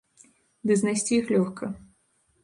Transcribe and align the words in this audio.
Ды 0.69 0.77
знайсці 0.81 1.13
іх 1.17 1.25
лёгка. 1.35 1.69